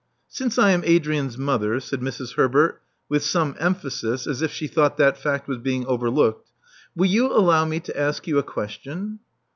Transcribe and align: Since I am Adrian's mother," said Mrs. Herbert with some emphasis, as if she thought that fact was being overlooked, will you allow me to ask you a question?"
Since 0.29 0.57
I 0.57 0.71
am 0.71 0.81
Adrian's 0.83 1.37
mother," 1.37 1.79
said 1.79 2.01
Mrs. 2.01 2.33
Herbert 2.33 2.81
with 3.07 3.23
some 3.23 3.55
emphasis, 3.59 4.25
as 4.25 4.41
if 4.41 4.51
she 4.51 4.65
thought 4.65 4.97
that 4.97 5.15
fact 5.15 5.47
was 5.47 5.59
being 5.59 5.85
overlooked, 5.85 6.49
will 6.95 7.05
you 7.05 7.27
allow 7.31 7.65
me 7.65 7.79
to 7.81 7.95
ask 7.99 8.25
you 8.25 8.39
a 8.39 8.43
question?" 8.43 9.19